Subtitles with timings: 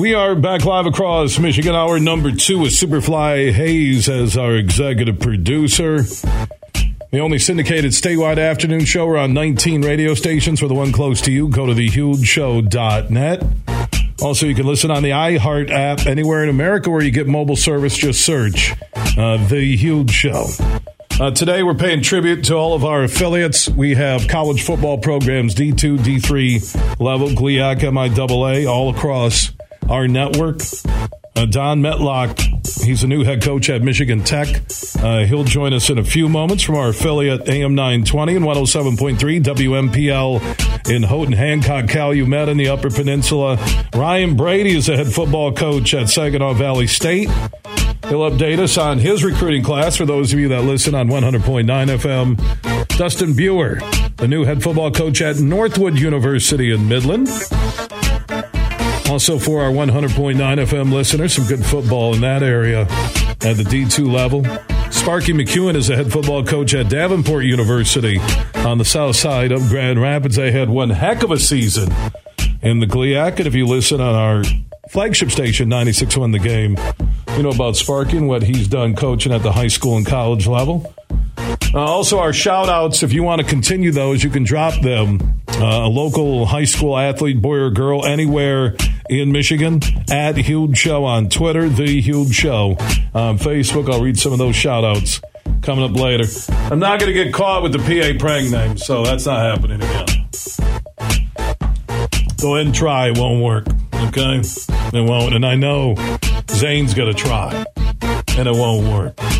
[0.00, 1.74] We are back live across Michigan.
[1.74, 6.04] Hour number two with Superfly Hayes as our executive producer.
[7.10, 9.06] The only syndicated statewide afternoon show.
[9.06, 10.58] We're on 19 radio stations.
[10.58, 13.42] For the one close to you, go to thehugeshow.net.
[14.22, 17.54] Also, you can listen on the iHeart app anywhere in America where you get mobile
[17.54, 17.94] service.
[17.94, 18.72] Just search
[19.18, 20.46] uh, The Huge Show.
[21.20, 23.68] Uh, today, we're paying tribute to all of our affiliates.
[23.68, 29.52] We have college football programs D2, D3 level, GLIAC, MIAA, all across
[29.90, 30.60] our network.
[31.36, 32.38] Uh, Dan Mettlach,
[32.84, 34.62] he's a new head coach at Michigan Tech.
[35.02, 39.42] Uh, he'll join us in a few moments from our affiliate AM 920 and 107.3
[39.42, 43.58] WMPL in Houghton, Hancock, Calumet in the Upper Peninsula.
[43.94, 47.28] Ryan Brady is a head football coach at Saginaw Valley State.
[48.08, 51.64] He'll update us on his recruiting class for those of you that listen on 100.9
[51.66, 52.96] FM.
[52.98, 53.80] Dustin Beurer,
[54.16, 57.28] the new head football coach at Northwood University in Midland.
[59.10, 64.08] Also, for our 100.9 FM listeners, some good football in that area at the D2
[64.08, 64.44] level.
[64.92, 68.20] Sparky McEwen is a head football coach at Davenport University
[68.54, 70.36] on the south side of Grand Rapids.
[70.36, 71.92] They had one heck of a season
[72.62, 73.38] in the GLIAC.
[73.38, 74.44] And if you listen on our
[74.90, 76.76] flagship station, 96.1 The Game,
[77.36, 80.46] you know about Sparky and what he's done coaching at the high school and college
[80.46, 80.94] level.
[81.72, 85.40] Uh, also, our shout outs, if you want to continue those, you can drop them.
[85.48, 88.74] Uh, a local high school athlete, boy or girl, anywhere
[89.08, 89.80] in Michigan,
[90.10, 92.76] at Huge Show on Twitter, The Huge Show
[93.14, 93.92] on Facebook.
[93.92, 95.20] I'll read some of those shout outs
[95.62, 96.24] coming up later.
[96.70, 99.82] I'm not going to get caught with the PA prank name, so that's not happening
[99.82, 100.06] again.
[102.40, 103.08] Go ahead and try.
[103.08, 103.66] It won't work.
[103.92, 104.40] Okay?
[104.40, 105.34] It won't.
[105.34, 105.94] And I know
[106.50, 107.64] Zane's going to try,
[108.36, 109.39] and it won't work.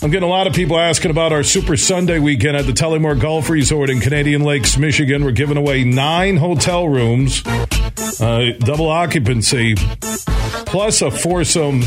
[0.00, 3.20] I'm getting a lot of people asking about our Super Sunday weekend at the Tullymore
[3.20, 5.24] Golf Resort in Canadian Lakes, Michigan.
[5.24, 7.42] We're giving away nine hotel rooms,
[8.20, 11.82] uh, double occupancy, plus a foursome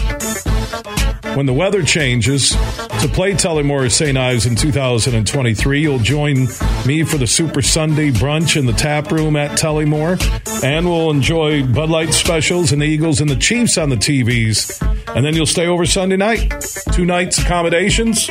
[1.35, 4.17] when the weather changes to play Tullymore St.
[4.17, 5.81] Ives in 2023.
[5.81, 6.47] You'll join
[6.85, 10.19] me for the Super Sunday brunch in the tap room at Tullymore,
[10.63, 14.81] and we'll enjoy Bud Light specials and the Eagles and the Chiefs on the TVs.
[15.15, 16.53] And then you'll stay over Sunday night.
[16.93, 18.27] Two nights accommodations,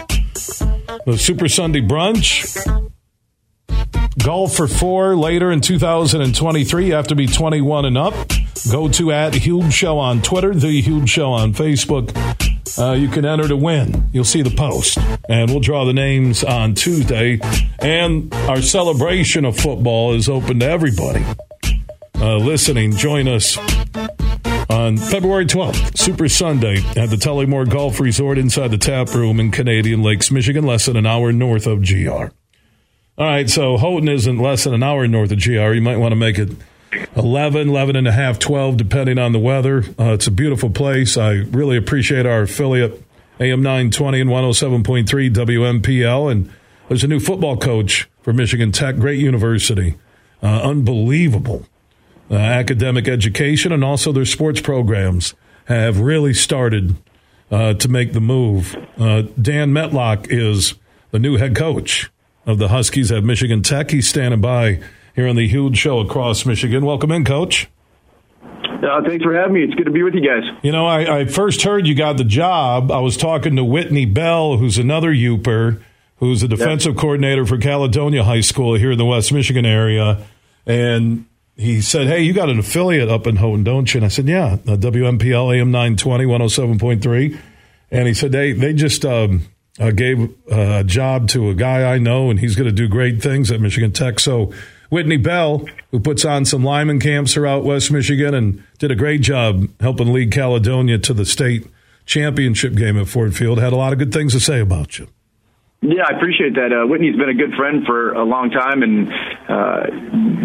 [1.07, 2.57] the Super Sunday brunch.
[4.23, 6.87] Golf for four later in 2023.
[6.87, 8.15] You have to be 21 and up.
[8.71, 12.11] Go to at Huge Show on Twitter, The Huge Show on Facebook.
[12.79, 14.09] Uh, you can enter to win.
[14.13, 14.99] You'll see the post.
[15.29, 17.41] And we'll draw the names on Tuesday.
[17.79, 21.25] And our celebration of football is open to everybody
[22.21, 22.97] uh, listening.
[22.97, 23.57] Join us
[24.69, 29.51] on February 12th, Super Sunday, at the Tullymore Golf Resort inside the tap room in
[29.51, 32.11] Canadian Lakes, Michigan, less than an hour north of GR.
[33.19, 35.73] All right, so Houghton isn't less than an hour north of GR.
[35.73, 36.51] You might want to make it
[37.17, 39.85] 11, 11 and a half, 12, depending on the weather.
[39.99, 41.17] Uh, it's a beautiful place.
[41.17, 43.03] I really appreciate our affiliate,
[43.39, 46.31] AM 920 and 107.3 WMPL.
[46.31, 46.51] And
[46.89, 49.97] there's a new football coach for Michigan Tech, great university.
[50.43, 51.67] Uh, unbelievable
[52.31, 55.35] uh, academic education and also their sports programs
[55.67, 56.97] have really started
[57.51, 58.77] uh, to make the move.
[58.99, 60.75] Uh, Dan Mettlach is
[61.11, 62.11] the new head coach
[62.47, 63.91] of the Huskies at Michigan Tech.
[63.91, 64.81] He's standing by
[65.21, 66.83] here on the huge show across Michigan.
[66.87, 67.69] Welcome in, Coach.
[68.43, 69.65] Uh, thanks for having me.
[69.65, 70.45] It's good to be with you guys.
[70.63, 72.91] You know, I, I first heard you got the job.
[72.91, 75.83] I was talking to Whitney Bell, who's another Yooper,
[76.17, 77.01] who's the defensive yep.
[77.03, 80.27] coordinator for Caledonia High School here in the West Michigan area.
[80.65, 83.99] And he said, Hey, you got an affiliate up in Houghton, don't you?
[83.99, 87.39] And I said, Yeah, WMPL AM 920, 107.3.
[87.91, 89.43] And he said, They, they just um,
[89.79, 92.89] uh, gave uh, a job to a guy I know, and he's going to do
[92.89, 94.19] great things at Michigan Tech.
[94.21, 94.55] So,
[94.91, 99.23] Whitney Bell, who puts on some lineman camps throughout West Michigan and did a great
[99.23, 101.67] job helping lead Caledonia to the state
[102.05, 105.09] championship game at Ford Field, had a lot of good things to say about you.
[105.83, 106.77] Yeah, I appreciate that.
[106.77, 109.09] Uh, Whitney's been a good friend for a long time and
[109.49, 109.89] uh,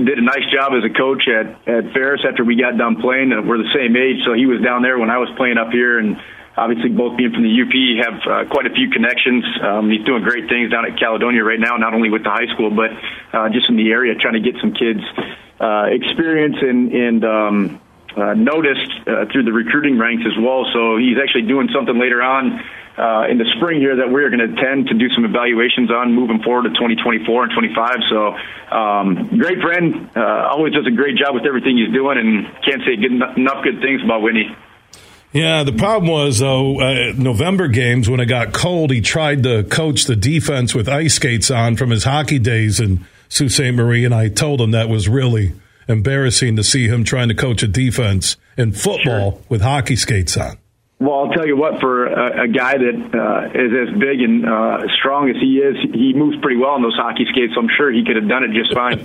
[0.08, 3.34] did a nice job as a coach at, at Ferris after we got done playing.
[3.34, 5.72] Uh, we're the same age, so he was down there when I was playing up
[5.76, 6.00] here.
[6.00, 6.16] And
[6.58, 9.44] obviously, both being from the UP, have uh, quite a few connections.
[9.62, 12.48] Um, he's doing great things down at Caledonia right now, not only with the high
[12.54, 12.92] school, but
[13.34, 15.02] uh, just in the area, trying to get some kids
[15.60, 17.82] uh, experience and, and um,
[18.16, 20.66] uh, noticed uh, through the recruiting ranks as well.
[20.74, 22.64] So he's actually doing something later on
[22.98, 26.16] uh, in the spring here that we're going to tend to do some evaluations on
[26.16, 27.96] moving forward to 2024 and 25.
[28.08, 28.20] So,
[28.72, 32.82] um, great friend, uh, always does a great job with everything he's doing, and can't
[32.88, 34.48] say good, enough good things about Whitney.
[35.36, 39.66] Yeah, the problem was though, uh, November games when it got cold, he tried to
[39.66, 43.74] coach the defense with ice skates on from his hockey days in Sault Ste.
[43.74, 45.52] Marie, and I told him that was really
[45.90, 49.42] embarrassing to see him trying to coach a defense in football sure.
[49.50, 50.58] with hockey skates on.
[51.00, 54.48] Well, I'll tell you what, for a, a guy that uh, is as big and
[54.48, 57.54] uh, strong as he is, he moves pretty well on those hockey skates.
[57.56, 59.04] So I'm sure he could have done it just fine.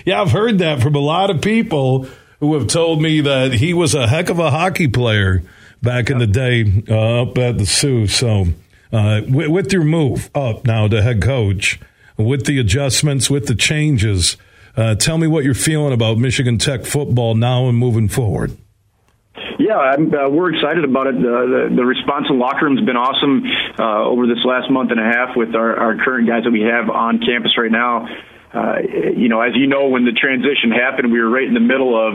[0.06, 2.08] yeah, I've heard that from a lot of people
[2.40, 5.42] who have told me that he was a heck of a hockey player
[5.82, 8.06] back in the day uh, up at the Soo.
[8.06, 8.46] So,
[8.92, 11.78] uh, with, with your move up now to head coach,
[12.16, 14.36] with the adjustments, with the changes,
[14.76, 18.56] uh, tell me what you're feeling about Michigan Tech football now and moving forward.
[19.58, 21.16] Yeah, uh, we're excited about it.
[21.16, 23.42] Uh, the, the response in locker room has been awesome
[23.78, 26.60] uh, over this last month and a half with our, our current guys that we
[26.62, 28.06] have on campus right now.
[28.52, 28.78] Uh,
[29.16, 31.92] you know, as you know, when the transition happened, we were right in the middle
[31.92, 32.14] of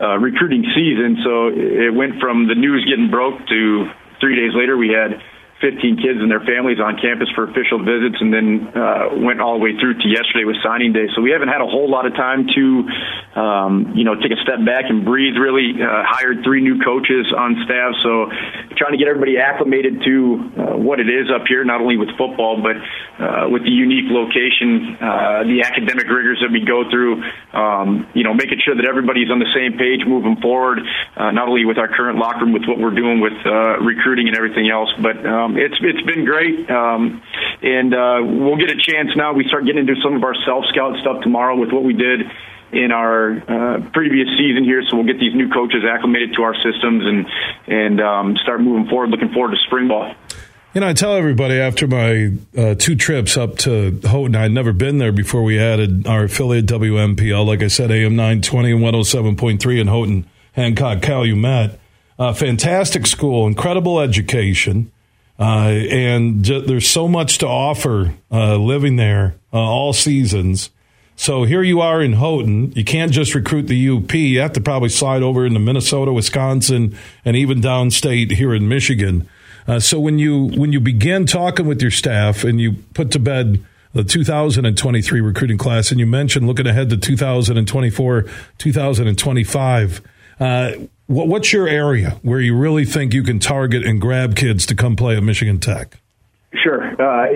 [0.00, 3.86] uh, recruiting season, so it went from the news getting broke to
[4.20, 5.20] three days later we had
[5.60, 9.60] 15 kids and their families on campus for official visits, and then uh, went all
[9.60, 11.04] the way through to yesterday with signing day.
[11.14, 12.64] So we haven't had a whole lot of time to,
[13.36, 15.36] um, you know, take a step back and breathe.
[15.36, 18.32] Really uh, hired three new coaches on staff, so
[18.80, 20.16] trying to get everybody acclimated to
[20.56, 22.80] uh, what it is up here, not only with football but
[23.20, 27.20] uh, with the unique location, uh, the academic rigors that we go through.
[27.52, 30.80] Um, you know, making sure that everybody's on the same page moving forward,
[31.16, 33.36] uh, not only with our current locker room, with what we're doing with
[33.84, 37.22] recruiting and everything else, but um, um, it's it's been great, um,
[37.62, 39.32] and uh, we'll get a chance now.
[39.32, 42.22] We start getting into some of our self scout stuff tomorrow with what we did
[42.72, 44.82] in our uh, previous season here.
[44.88, 47.26] So we'll get these new coaches acclimated to our systems and
[47.66, 49.10] and um, start moving forward.
[49.10, 50.14] Looking forward to spring ball.
[50.72, 54.72] You know, I tell everybody after my uh, two trips up to Houghton, I'd never
[54.72, 57.44] been there before we added our affiliate WMPL.
[57.44, 61.80] Like I said, AM 920 and 107.3 in Houghton, Hancock, Calumet.
[62.20, 64.92] Uh, fantastic school, incredible education.
[65.40, 70.70] Uh, and j- there's so much to offer uh, living there uh, all seasons.
[71.16, 72.72] So here you are in Houghton.
[72.72, 74.14] You can't just recruit the UP.
[74.14, 79.28] You have to probably slide over into Minnesota, Wisconsin, and even downstate here in Michigan.
[79.66, 83.18] Uh, so when you when you begin talking with your staff and you put to
[83.18, 88.24] bed the 2023 recruiting class, and you mentioned looking ahead to 2024,
[88.58, 90.02] 2025.
[90.40, 90.72] Uh,
[91.06, 94.74] what, what's your area where you really think you can target and grab kids to
[94.74, 95.98] come play at Michigan Tech?
[96.64, 96.82] Sure.
[96.82, 97.28] Uh,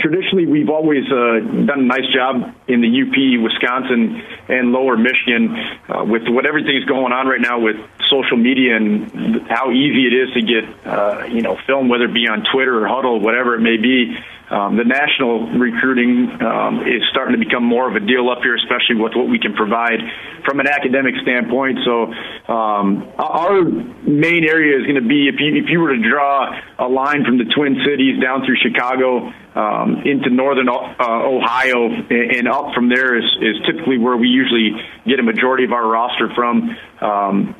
[0.00, 5.54] traditionally, we've always uh, done a nice job in the UP, Wisconsin, and Lower Michigan
[5.88, 7.76] uh, with what everything's going on right now with
[8.10, 12.14] social media and how easy it is to get, uh, you know, film, whether it
[12.14, 14.18] be on Twitter or Hudl, whatever it may be
[14.50, 18.54] um, the national recruiting um, is starting to become more of a deal up here,
[18.54, 19.98] especially with what we can provide
[20.44, 21.78] from an academic standpoint.
[21.84, 22.14] So
[22.46, 26.54] um, our main area is going to be if you if you were to draw
[26.78, 32.46] a line from the Twin Cities down through Chicago um, into northern uh, Ohio and,
[32.46, 34.70] up from there is, is typically where we usually
[35.06, 36.76] get a majority of our roster from.
[37.00, 37.56] Um,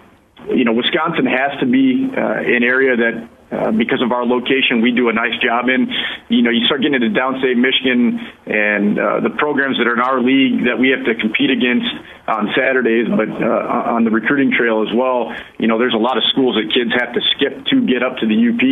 [0.55, 4.83] you know, Wisconsin has to be uh, an area that uh, because of our location,
[4.83, 5.87] we do a nice job in.
[6.29, 10.01] You know, you start getting into downstate Michigan and uh, the programs that are in
[10.03, 11.87] our league that we have to compete against
[12.27, 15.31] on Saturdays, but uh, on the recruiting trail as well.
[15.59, 18.19] You know, there's a lot of schools that kids have to skip to get up
[18.19, 18.63] to the UP,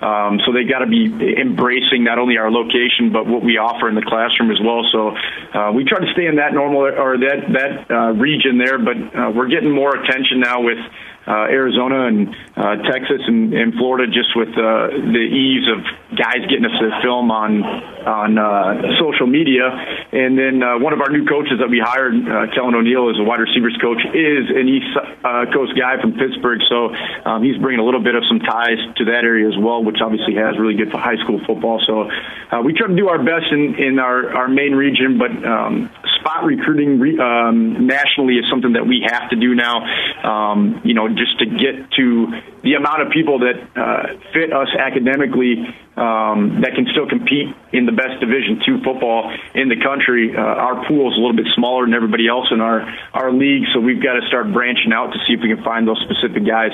[0.00, 3.88] um, so they got to be embracing not only our location but what we offer
[3.88, 4.88] in the classroom as well.
[4.88, 5.12] So
[5.52, 8.96] uh, we try to stay in that normal or that that uh, region there, but
[8.96, 10.80] uh, we're getting more attention now with
[11.26, 15.80] uh, Arizona and uh, Texas and, and Florida, just with uh, the ease of
[16.16, 17.62] guys getting us to film on
[18.04, 19.64] on uh, social media.
[20.12, 23.18] And then uh, one of our new coaches that we hired, uh, Kellen O'Neill, is
[23.18, 24.92] a wide receivers coach, is an East
[25.24, 26.60] uh, Coast guy from Pittsburgh.
[26.68, 26.92] So
[27.24, 29.98] um, he's bringing a little bit of some ties to that area as well, which
[30.04, 31.80] obviously has really good for high school football.
[31.86, 32.10] So
[32.52, 35.90] uh, we try to do our best in, in our, our main region, but um,
[36.20, 39.84] spot recruiting um, nationally is something that we have to do now.
[40.24, 42.26] Um, you know, just to get to
[42.62, 45.64] the amount of people that uh, fit us academically
[45.96, 50.34] um, that can still compete in the best Division two football in the country.
[50.34, 53.64] Uh, our pool is a little bit smaller than everybody else in our our league,
[53.72, 56.46] so we've got to start branching out to see if we can find those specific
[56.46, 56.72] guys.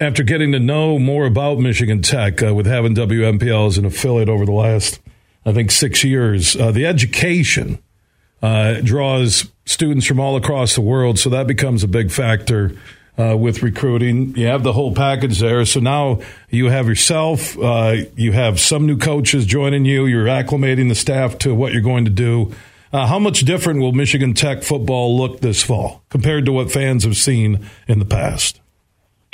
[0.00, 4.28] After getting to know more about Michigan Tech uh, with having WMPL as an affiliate
[4.28, 5.00] over the last,
[5.46, 7.78] I think, six years, uh, the education
[8.42, 12.72] uh, draws students from all across the world, so that becomes a big factor
[13.18, 14.36] uh, with recruiting.
[14.36, 15.64] You have the whole package there.
[15.64, 16.20] So now
[16.50, 21.38] you have yourself, uh, you have some new coaches joining you, you're acclimating the staff
[21.38, 22.52] to what you're going to do.
[22.92, 27.04] Uh, how much different will Michigan Tech football look this fall compared to what fans
[27.04, 28.60] have seen in the past?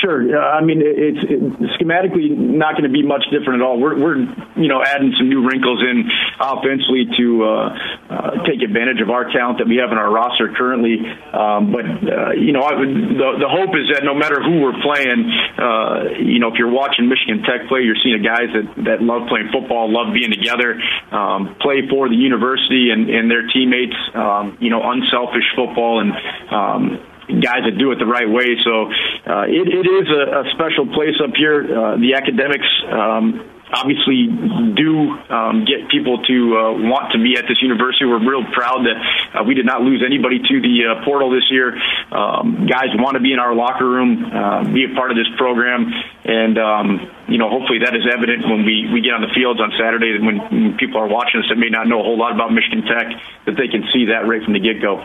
[0.02, 0.18] Sure.
[0.34, 1.38] I mean, it's it,
[1.78, 3.78] schematically not going to be much different at all.
[3.78, 4.18] We're, we're,
[4.58, 6.10] you know, adding some new wrinkles in
[6.42, 7.78] offensively to uh,
[8.10, 10.98] uh, take advantage of our talent that we have in our roster currently.
[11.30, 14.58] Um, but uh, you know, I would, the the hope is that no matter who
[14.58, 15.22] we're playing,
[15.62, 19.30] uh, you know, if you're watching Michigan Tech play, you're seeing guys that that love
[19.30, 20.82] playing football, love being together,
[21.14, 23.94] um, play for the university and and their teammates.
[24.18, 26.10] Um, you know, unselfish football and.
[26.50, 28.56] Um, guys that do it the right way.
[28.64, 28.90] So
[29.26, 31.62] uh, it, it is a, a special place up here.
[31.62, 32.66] Uh, the academics.
[32.90, 34.28] Um, obviously
[34.76, 38.04] do um, get people to uh, want to be at this university.
[38.04, 38.96] We're real proud that
[39.32, 41.74] uh, we did not lose anybody to the uh, portal this year.
[42.12, 45.28] Um, guys want to be in our locker room, uh, be a part of this
[45.36, 45.88] program,
[46.24, 49.60] and um, you know hopefully that is evident when we, we get on the fields
[49.60, 50.20] on Saturday.
[50.20, 52.84] When, when people are watching us that may not know a whole lot about Michigan
[52.84, 53.08] Tech,
[53.46, 55.00] that they can see that right from the get go.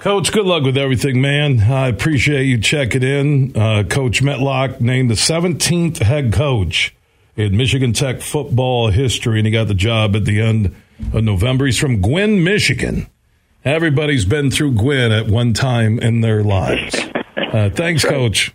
[0.00, 1.58] Coach, good luck with everything, man.
[1.60, 3.56] I appreciate you checking in.
[3.56, 6.94] Uh, coach Mettlach named the 17th head coach
[7.34, 10.72] in Michigan Tech football history, and he got the job at the end
[11.12, 11.66] of November.
[11.66, 13.08] He's from Gwinn, Michigan.
[13.64, 16.96] Everybody's been through Gwinn at one time in their lives.
[17.48, 18.54] Uh, thanks, Coach.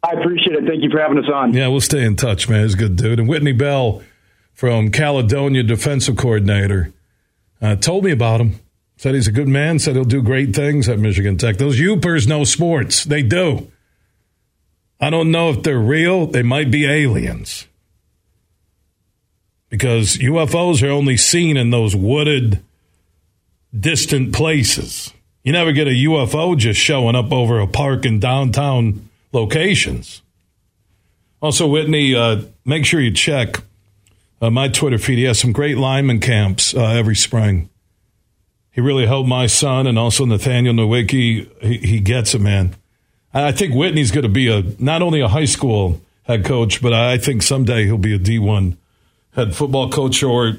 [0.00, 0.64] I appreciate it.
[0.64, 1.52] Thank you for having us on.
[1.54, 2.62] Yeah, we'll stay in touch, man.
[2.62, 3.18] He's a good dude.
[3.18, 4.00] And Whitney Bell
[4.54, 6.92] from Caledonia, defensive coordinator,
[7.60, 8.60] uh, told me about him.
[9.02, 11.56] Said he's a good man, said he'll do great things at Michigan Tech.
[11.56, 13.02] Those Yoopers know sports.
[13.02, 13.68] They do.
[15.00, 16.26] I don't know if they're real.
[16.26, 17.66] They might be aliens.
[19.68, 22.62] Because UFOs are only seen in those wooded,
[23.76, 25.12] distant places.
[25.42, 30.22] You never get a UFO just showing up over a park in downtown locations.
[31.40, 33.56] Also, Whitney, uh, make sure you check
[34.40, 35.18] uh, my Twitter feed.
[35.18, 37.68] He has some great lineman camps uh, every spring.
[38.72, 41.48] He really helped my son and also Nathaniel Nowicki.
[41.62, 42.74] He, he gets it, man.
[43.34, 46.92] I think Whitney's going to be a not only a high school head coach, but
[46.92, 48.76] I think someday he'll be a D1
[49.34, 50.56] head football coach, or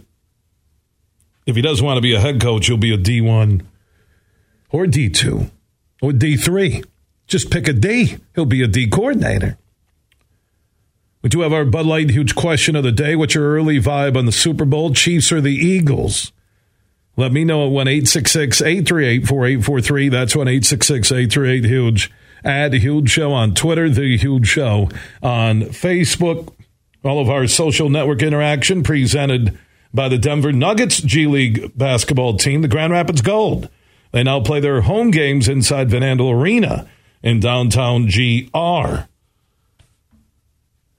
[1.45, 3.63] if he doesn't want to be a head coach, he'll be a D1
[4.69, 5.49] or D2
[6.01, 6.85] or D3.
[7.27, 8.17] Just pick a D.
[8.35, 9.57] He'll be a D coordinator.
[11.21, 13.15] We do have our Bud Light huge question of the day.
[13.15, 14.93] What's your early vibe on the Super Bowl?
[14.93, 16.33] Chiefs or the Eagles?
[17.15, 20.09] Let me know at 1 888 4843.
[20.09, 22.11] That's 1 888 Huge.
[22.43, 24.89] Add Huge Show on Twitter, The Huge Show
[25.21, 26.53] on Facebook.
[27.03, 29.57] All of our social network interaction presented
[29.93, 33.69] by the Denver Nuggets G League basketball team, the Grand Rapids Gold.
[34.11, 36.89] They now play their home games inside Van Andel Arena
[37.21, 39.05] in downtown GR.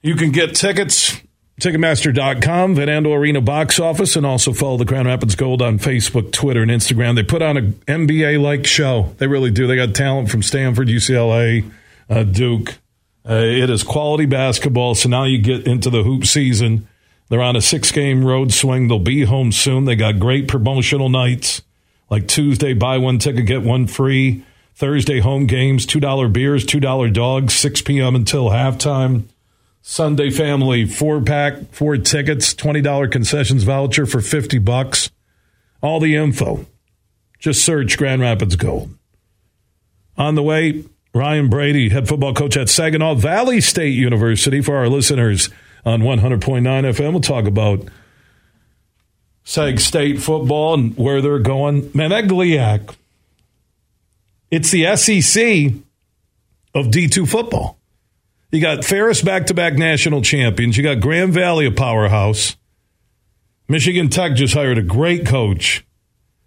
[0.03, 1.21] You can get tickets
[1.61, 6.33] Ticketmaster.com, Van Andel Arena box office, and also follow the Grand Rapids Gold on Facebook,
[6.33, 7.15] Twitter, and Instagram.
[7.15, 9.15] They put on an NBA like show.
[9.19, 9.67] They really do.
[9.67, 11.71] They got talent from Stanford, UCLA,
[12.11, 12.79] uh, Duke.
[13.29, 14.95] Uh, it is quality basketball.
[14.97, 16.89] So now you get into the hoop season.
[17.29, 18.89] They're on a six game road swing.
[18.89, 19.85] They'll be home soon.
[19.85, 21.63] They got great promotional nights
[22.11, 24.45] like Tuesday, buy one ticket, get one free.
[24.77, 28.17] Thursday, home games, $2 beers, $2 dogs, 6 p.m.
[28.17, 29.25] until halftime.
[29.87, 35.11] Sunday family four pack, four tickets, $20 concessions voucher for 50 bucks.
[35.83, 36.65] All the info.
[37.39, 38.97] Just search Grand Rapids Gold.
[40.17, 44.89] On the way, Ryan Brady, head football coach at Saginaw Valley State University for our
[44.89, 45.51] listeners
[45.85, 47.13] on 100.9 FM.
[47.13, 47.87] We'll talk about
[49.45, 51.91] Sag State football and where they're going.
[51.93, 52.95] Man, that GLIAC,
[54.51, 55.75] it's the SEC
[56.75, 57.79] of D2 football.
[58.55, 60.77] You got Ferris back to back national champions.
[60.77, 62.55] You got Grand Valley, a powerhouse.
[63.67, 65.85] Michigan Tech just hired a great coach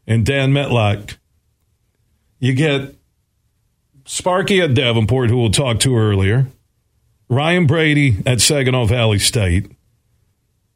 [0.08, 1.18] and Dan Mettlach.
[2.40, 2.96] You get
[4.06, 6.48] Sparky at Davenport, who we'll talk to earlier.
[7.28, 9.70] Ryan Brady at Saginaw Valley State.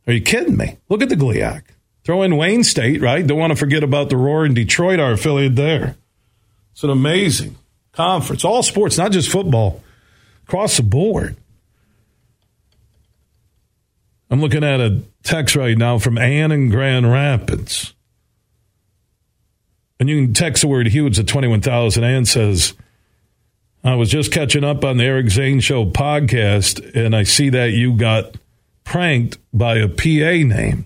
[0.07, 0.79] Are you kidding me?
[0.89, 1.63] Look at the GLIAC.
[2.03, 3.25] Throw in Wayne State, right?
[3.25, 5.95] Don't want to forget about the Roar in Detroit, our affiliate there.
[6.73, 7.55] It's an amazing
[7.93, 8.43] conference.
[8.43, 9.81] All sports, not just football,
[10.51, 11.37] across the board.
[14.29, 17.93] I'm looking at a text right now from Ann in Grand Rapids.
[19.97, 22.03] And you can text the word huge at 21,000.
[22.03, 22.73] Ann says,
[23.81, 27.71] I was just catching up on the Eric Zane Show podcast, and I see that
[27.71, 28.35] you got
[28.83, 30.85] pranked by a PA name.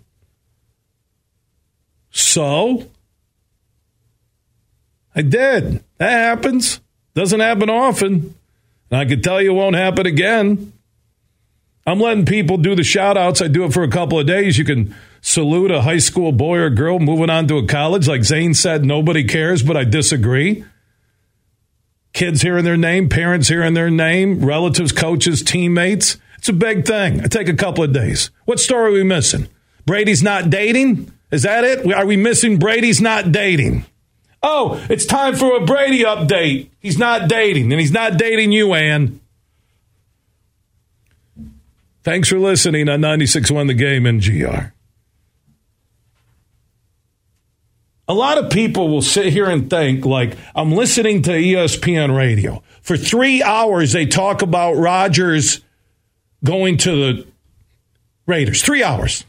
[2.11, 2.87] So?
[5.15, 5.83] I did.
[5.97, 6.81] That happens.
[7.15, 8.35] Doesn't happen often.
[8.91, 10.73] And I can tell you it won't happen again.
[11.87, 13.41] I'm letting people do the shout outs.
[13.41, 14.57] I do it for a couple of days.
[14.57, 18.07] You can salute a high school boy or girl moving on to a college.
[18.07, 20.65] Like Zane said, nobody cares, but I disagree.
[22.13, 26.17] Kids hearing their name, parents hearing their name, relatives, coaches, teammates.
[26.37, 27.21] It's a big thing.
[27.21, 28.31] I take a couple of days.
[28.45, 29.47] What story are we missing?
[29.85, 31.11] Brady's not dating?
[31.31, 31.91] Is that it?
[31.93, 33.85] Are we missing Brady's not dating?
[34.47, 36.69] Oh, it's time for a Brady update.
[36.79, 39.19] He's not dating, and he's not dating you, Ann.
[42.03, 44.71] Thanks for listening on 96.1 The Game and GR.
[48.07, 52.61] A lot of people will sit here and think, like, I'm listening to ESPN radio.
[52.83, 55.61] For three hours, they talk about Rodgers
[56.43, 57.27] going to the
[58.27, 58.61] Raiders.
[58.61, 59.25] Three hours.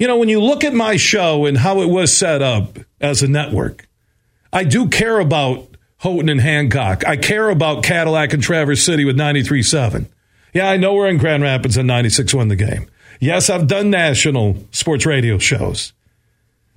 [0.00, 3.22] You know, when you look at my show and how it was set up as
[3.22, 3.86] a network,
[4.50, 7.06] I do care about Houghton and Hancock.
[7.06, 10.06] I care about Cadillac and Traverse City with 93.7.
[10.54, 12.88] Yeah, I know we're in Grand Rapids and 96.1 the game.
[13.20, 15.92] Yes, I've done national sports radio shows.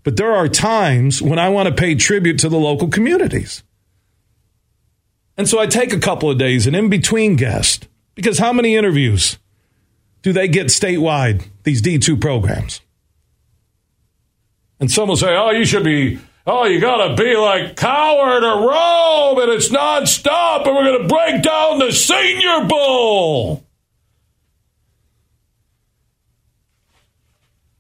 [0.04, 3.64] But there are times when I want to pay tribute to the local communities.
[5.38, 8.76] And so I take a couple of days and in between guest, because how many
[8.76, 9.38] interviews
[10.24, 12.82] do they get statewide, these D2 programs?
[14.84, 18.44] And some will say, oh, you should be, oh, you got to be like Cowherd
[18.44, 23.64] or Rome, and it's nonstop, and we're going to break down the Senior Bowl.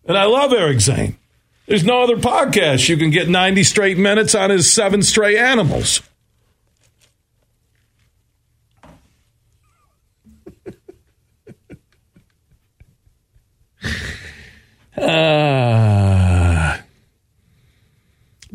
[0.05, 1.17] And I love Eric Zane.
[1.67, 6.01] There's no other podcast you can get 90 straight minutes on his seven stray animals.
[14.97, 15.99] uh,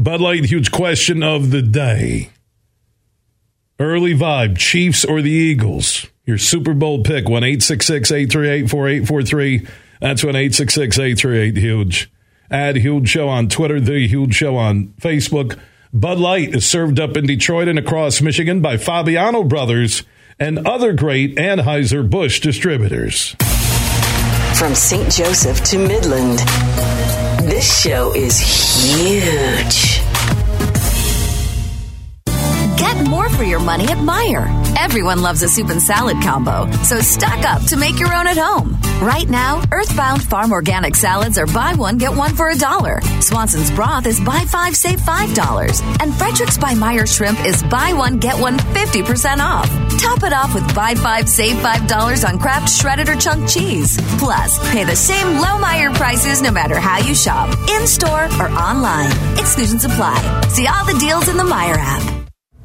[0.01, 2.31] Bud Light, huge question of the day.
[3.81, 6.07] Early vibe, Chiefs or the Eagles?
[6.25, 9.67] Your Super Bowl pick, 1 838 4843.
[10.01, 12.13] That's 1 838 huge.
[12.49, 15.59] Add Huge Show on Twitter, The Huge Show on Facebook.
[15.93, 20.05] Bud Light is served up in Detroit and across Michigan by Fabiano Brothers
[20.39, 23.35] and other great Anheuser-Busch distributors.
[24.55, 25.11] From St.
[25.11, 26.39] Joseph to Midland,
[27.59, 29.98] this show is huge.
[32.79, 34.47] Get more for your money at Meijer.
[34.79, 38.37] Everyone loves a soup and salad combo, so stock up to make your own at
[38.37, 38.79] home.
[39.01, 43.01] Right now, Earthbound Farm Organic Salads are buy one, get one for a dollar.
[43.21, 45.81] Swanson's Broth is buy five, save five dollars.
[46.01, 49.69] And Frederick's by Meijer Shrimp is buy one, get one 50% off.
[50.01, 53.99] Top it off with buy five, save five dollars on Kraft shredded or chunk cheese.
[54.19, 58.49] Plus, pay the same low Meijer prices no matter how you shop, in store or
[58.51, 59.11] online.
[59.37, 60.43] Exclusions apply.
[60.49, 62.18] See all the deals in the Meijer app.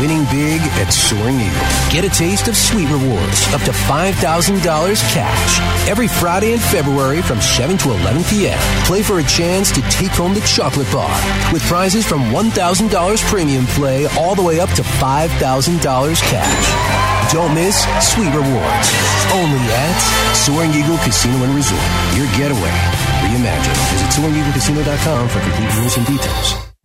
[0.00, 1.68] winning big at Soaring Eagle.
[1.92, 4.16] Get a taste of sweet rewards up to $5,000
[5.12, 8.58] cash every Friday in February from 7 to 11 p.m.
[8.86, 11.12] Play for a chance to take home the chocolate bar
[11.52, 12.90] with prizes from $1,000
[13.28, 17.32] premium play all the way up to $5,000 cash.
[17.32, 18.88] Don't miss Sweet Rewards.
[19.32, 21.80] Only at Soaring Eagle Casino and Resort.
[22.16, 22.74] Your getaway.
[23.22, 23.78] Reimagine.
[23.92, 26.69] Visit SoaringEagleCasino.com for complete rules and details.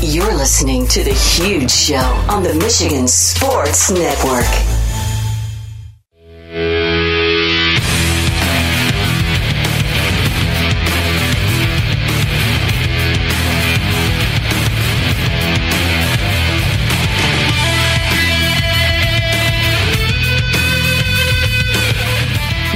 [0.00, 4.44] You're listening to The Huge Show on the Michigan Sports Network.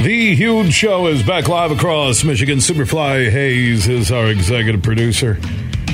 [0.03, 2.57] The Huge Show is back live across Michigan.
[2.57, 5.39] Superfly Hayes is our executive producer.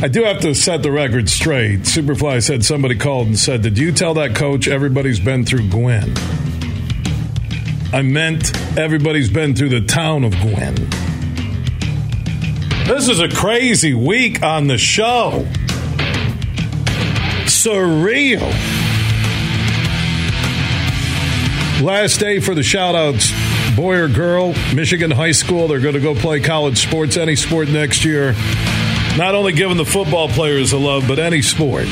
[0.01, 1.81] I do have to set the record straight.
[1.81, 6.13] Superfly said somebody called and said, Did you tell that coach everybody's been through Gwinn?
[7.91, 10.75] I meant everybody's been through the town of Gwinn.
[12.87, 15.45] This is a crazy week on the show.
[17.43, 18.39] Surreal.
[21.81, 23.33] Last day for the shout outs.
[23.75, 27.67] Boy or girl, Michigan High School, they're going to go play college sports, any sport
[27.67, 28.33] next year.
[29.19, 31.87] Not only giving the football players a love, but any sport.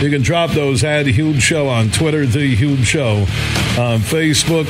[0.00, 3.18] You can drop those at Huge Show on Twitter, The Huge Show
[3.78, 4.66] on Facebook.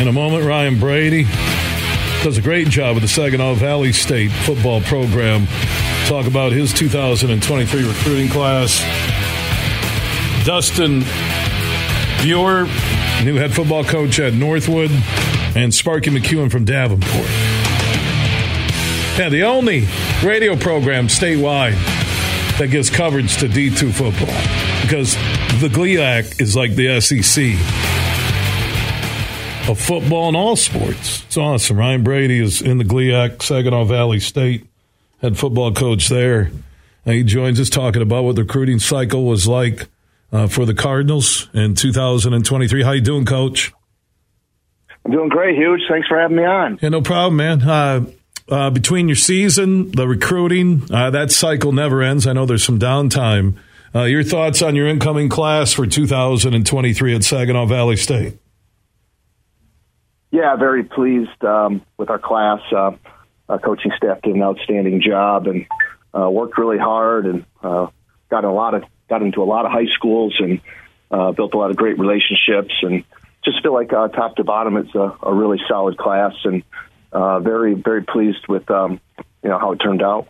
[0.00, 1.24] In a moment, Ryan Brady
[2.24, 5.46] does a great job with the Saginaw Valley State football program.
[6.06, 8.80] Talk about his 2023 recruiting class.
[10.46, 11.02] Dustin
[12.22, 12.64] Beurer,
[13.26, 14.90] new head football coach at Northwood,
[15.54, 17.55] and Sparky McEwen from Davenport.
[19.18, 19.86] Yeah, the only
[20.22, 21.72] radio program statewide
[22.58, 25.14] that gives coverage to D2 football because
[25.58, 27.54] the GLIAC is like the SEC
[29.70, 31.24] of football and all sports.
[31.24, 31.78] It's awesome.
[31.78, 34.66] Ryan Brady is in the GLIAC, Saginaw Valley State,
[35.22, 36.50] head football coach there.
[37.06, 39.88] And he joins us talking about what the recruiting cycle was like
[40.30, 42.82] uh, for the Cardinals in 2023.
[42.82, 43.72] How you doing, Coach?
[45.06, 45.80] I'm doing great, Huge.
[45.88, 46.78] Thanks for having me on.
[46.82, 47.62] Yeah, no problem, man.
[47.62, 48.06] Uh,
[48.48, 52.26] uh, between your season, the recruiting, uh, that cycle never ends.
[52.26, 53.56] I know there's some downtime.
[53.94, 58.38] Uh, your thoughts on your incoming class for 2023 at Saginaw Valley State?
[60.30, 62.60] Yeah, very pleased um, with our class.
[62.70, 62.92] Uh,
[63.48, 65.66] our coaching staff did an outstanding job and
[66.12, 67.86] uh, worked really hard and uh,
[68.28, 70.60] got a lot of got into a lot of high schools and
[71.36, 73.04] built a lot of great relationships and
[73.44, 76.64] just feel like top to bottom it's a, a really solid class and
[77.12, 79.00] uh, very very pleased with um,
[79.42, 80.28] you know how it turned out.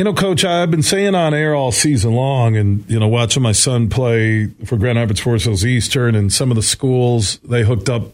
[0.00, 3.42] You know, Coach, I've been saying on air all season long, and you know, watching
[3.42, 7.64] my son play for Grand Rapids Forest Hills Eastern and some of the schools they
[7.64, 8.04] hooked up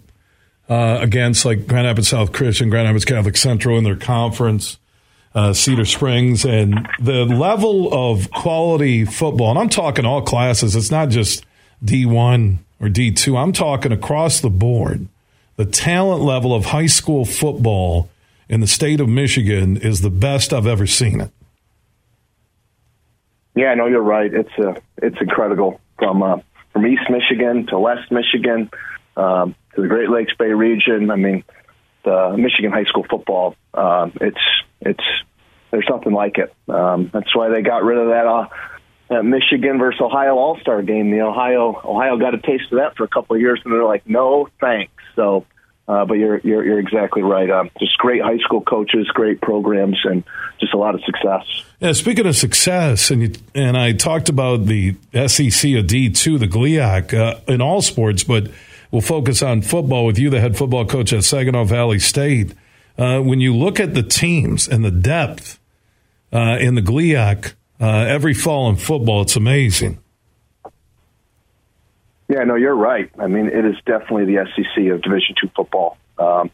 [0.69, 4.79] uh, against, like Grand Rapids South Christian, Grand Rapids Catholic Central in their conference,
[5.33, 9.51] uh, Cedar Springs, and the level of quality football.
[9.51, 10.75] And I'm talking all classes.
[10.75, 11.47] It's not just
[11.85, 13.41] D1 or D2.
[13.41, 15.07] I'm talking across the board.
[15.57, 18.11] The talent level of high school football
[18.49, 21.31] in the state of Michigan is the best I've ever seen it.
[23.55, 24.33] Yeah, no, you're right.
[24.33, 26.38] It's uh, it's incredible from uh,
[26.73, 28.71] from East Michigan to West Michigan
[29.16, 31.11] um, to the Great Lakes Bay region.
[31.11, 31.42] I mean,
[32.05, 33.57] the Michigan high school football.
[33.73, 34.40] Uh, it's
[34.83, 35.05] it's
[35.71, 36.55] there's something like it.
[36.69, 38.27] Um, that's why they got rid of that.
[38.27, 38.49] Uh,
[39.09, 41.11] that Michigan versus Ohio All Star game.
[41.11, 43.85] The Ohio Ohio got a taste of that for a couple of years, and they're
[43.85, 44.92] like, no thanks.
[45.14, 45.47] So,
[45.87, 47.49] uh, but you're you're, you're exactly right.
[47.51, 50.25] Um, just great high school coaches, great programs, and
[50.61, 51.45] just a lot of success.
[51.79, 56.38] Yeah, speaking of success, and you, and I talked about the SEC of D two,
[56.38, 58.51] the GLIAC uh, in all sports, but
[58.90, 62.55] we'll focus on football with you, the head football coach at Saginaw Valley State.
[62.99, 65.61] Uh, when you look at the teams and the depth
[66.33, 69.99] uh, in the GLIAC uh, every fall in football, it's amazing.
[72.29, 73.11] Yeah, no, you're right.
[73.19, 76.51] I mean, it is definitely the SEC of Division two football, um,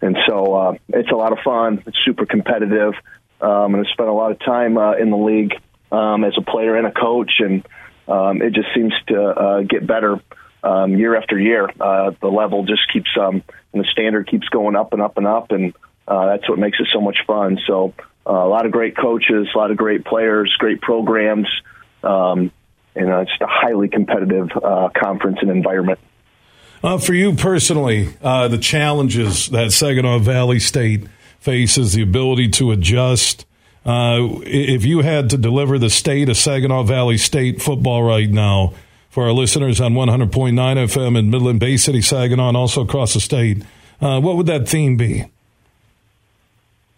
[0.00, 1.82] and so uh, it's a lot of fun.
[1.86, 2.94] It's super competitive,
[3.40, 5.54] um, and I spent a lot of time uh, in the league
[5.90, 7.66] um, as a player and a coach, and
[8.06, 10.20] um, it just seems to uh, get better
[10.62, 11.68] um, year after year.
[11.80, 15.26] Uh, the level just keeps um, and the standard keeps going up and up and
[15.26, 15.74] up, and
[16.06, 17.58] uh, that's what makes it so much fun.
[17.66, 17.92] So
[18.28, 21.48] uh, a lot of great coaches, a lot of great players, great programs,
[22.02, 22.52] um,
[22.94, 25.98] and uh, it's a highly competitive uh, conference and environment.
[26.82, 31.06] Uh, for you personally, uh, the challenges that Saginaw Valley State
[31.40, 33.46] faces, the ability to adjust.
[33.86, 38.74] Uh, if you had to deliver the state of Saginaw Valley State football right now
[39.08, 43.20] for our listeners on 100.9 FM in Midland Bay City, Saginaw, and also across the
[43.20, 43.64] state,
[43.98, 45.24] what would that theme be?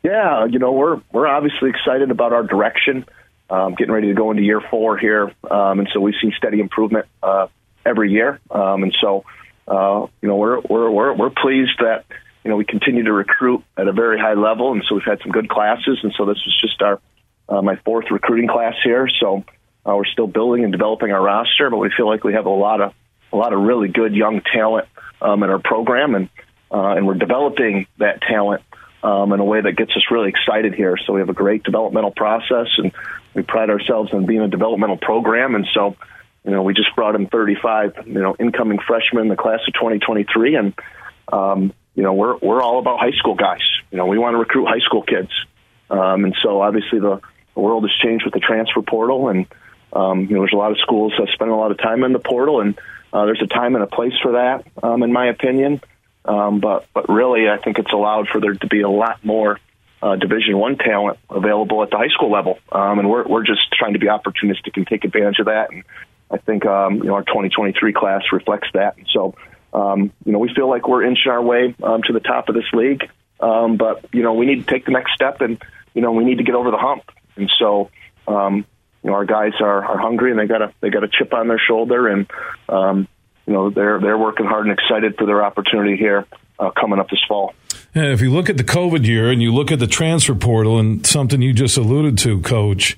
[0.02, 3.04] Yeah, you know we're we're obviously excited about our direction,
[3.50, 6.60] um, getting ready to go into year four here, um, and so we've seen steady
[6.60, 7.48] improvement uh,
[7.84, 9.24] every year, um, and so
[9.70, 12.04] uh, you know, we're, we're, we're, we're pleased that,
[12.42, 14.72] you know, we continue to recruit at a very high level.
[14.72, 16.00] And so we've had some good classes.
[16.02, 17.00] And so this is just our,
[17.48, 19.08] uh, my fourth recruiting class here.
[19.20, 19.44] So
[19.86, 22.50] uh, we're still building and developing our roster, but we feel like we have a
[22.50, 22.92] lot of,
[23.32, 24.88] a lot of really good young talent
[25.22, 26.16] um, in our program.
[26.16, 26.28] And,
[26.72, 28.62] uh, and we're developing that talent
[29.02, 30.96] um, in a way that gets us really excited here.
[31.06, 32.92] So we have a great developmental process and
[33.34, 35.54] we pride ourselves on being a developmental program.
[35.54, 35.96] And so,
[36.44, 40.56] you know, we just brought in 35, you know, incoming freshmen the class of 2023,
[40.56, 40.74] and
[41.32, 43.62] um, you know, we're we're all about high school guys.
[43.90, 45.30] You know, we want to recruit high school kids,
[45.90, 47.20] um, and so obviously the,
[47.54, 49.46] the world has changed with the transfer portal, and
[49.92, 52.12] um, you know, there's a lot of schools that spend a lot of time in
[52.12, 52.78] the portal, and
[53.12, 55.80] uh, there's a time and a place for that, um, in my opinion.
[56.24, 59.59] Um, but but really, I think it's allowed for there to be a lot more
[60.02, 63.72] uh, Division One talent available at the high school level, um, and we're we're just
[63.72, 65.70] trying to be opportunistic and take advantage of that.
[65.70, 65.85] And
[66.30, 68.96] I think um, you know our 2023 class reflects that.
[68.96, 69.35] And so
[69.72, 72.54] um, you know we feel like we're inching our way um, to the top of
[72.54, 73.09] this league,
[73.40, 75.62] um, but you know we need to take the next step, and
[75.94, 77.04] you know we need to get over the hump.
[77.37, 77.90] And so
[78.26, 78.64] um,
[79.02, 81.35] you know our guys are, are hungry, and they got a they got a chip
[81.35, 82.30] on their shoulder, and
[82.68, 83.09] um,
[83.50, 86.24] you know they're they're working hard and excited for their opportunity here
[86.60, 87.52] uh, coming up this fall.
[87.96, 90.78] And if you look at the COVID year and you look at the transfer portal
[90.78, 92.96] and something you just alluded to, Coach,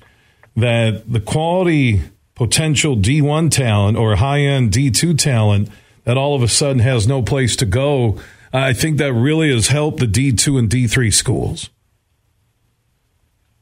[0.55, 2.03] that the quality
[2.35, 5.69] potential D1 talent or high end D2 talent
[6.03, 8.19] that all of a sudden has no place to go.
[8.53, 11.71] I think that really has helped the D2 and D3 schools.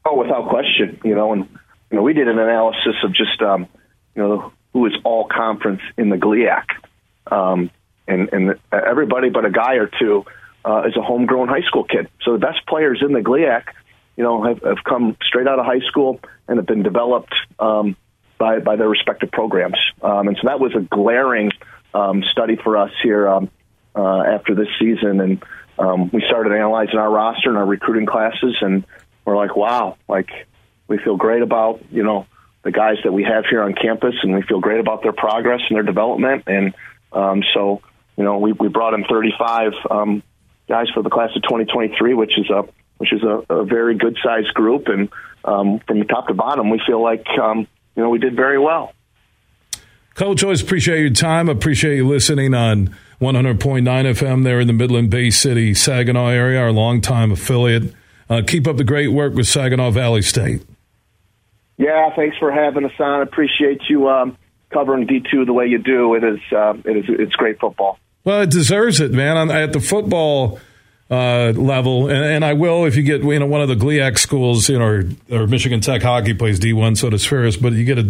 [0.06, 1.00] Oh, without question.
[1.06, 1.48] You know, and
[1.90, 3.70] you know, we did an analysis of just um,
[4.14, 6.66] you know who is all conference in the GLIAC,
[7.32, 7.70] um,
[8.08, 10.26] and and everybody but a guy or two
[10.66, 12.08] uh, is a homegrown high school kid.
[12.24, 13.64] So the best players in the GLIAC,
[14.18, 17.96] you know, have, have come straight out of high school and have been developed um,
[18.38, 19.78] by, by their respective programs.
[20.02, 21.52] Um, and so that was a glaring
[21.94, 23.50] um, study for us here um,
[23.96, 25.20] uh, after this season.
[25.20, 25.44] And
[25.80, 28.86] um, we started analyzing our roster and our recruiting classes, and
[29.26, 30.30] we're like, wow, like
[30.88, 32.28] we feel great about you know
[32.64, 35.62] the guys that we have here on campus, and we feel great about their progress
[35.70, 36.44] and their development.
[36.48, 36.74] And
[37.12, 37.82] um, so,
[38.18, 40.24] you know, we, we brought in 35 um,
[40.68, 42.64] guys for the class of 2023, which is a
[42.98, 45.10] which is a, a very good sized group, and
[45.44, 48.60] um, from the top to bottom, we feel like um, you know, we did very
[48.60, 48.94] well.
[50.14, 51.50] Coach, always appreciate your time.
[51.50, 56.72] Appreciate you listening on 100.9 FM there in the Midland Bay City, Saginaw area, our
[56.72, 57.94] longtime affiliate.
[58.30, 60.62] Uh, keep up the great work with Saginaw Valley State.
[61.82, 63.24] Yeah, thanks for having us on.
[63.24, 64.38] Appreciate you um,
[64.70, 66.14] covering D two the way you do.
[66.14, 67.98] It is, uh, it is, it's great football.
[68.24, 69.50] Well, it deserves it, man.
[69.50, 70.60] At the football
[71.10, 74.20] uh, level, and, and, I will if you get you know one of the GLIAC
[74.20, 77.58] schools, you know, or, or Michigan Tech hockey plays D one, so does Ferris.
[77.58, 78.08] But you get a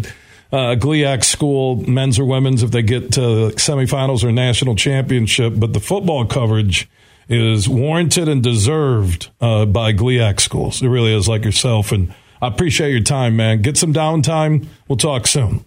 [0.51, 5.53] uh, GLIAC school, men's or women's, if they get to semifinals or national championship.
[5.55, 6.89] But the football coverage
[7.29, 10.81] is warranted and deserved uh, by GLIAC schools.
[10.81, 11.93] It really is, like yourself.
[11.93, 13.61] And I appreciate your time, man.
[13.61, 14.67] Get some downtime.
[14.87, 15.63] We'll talk soon.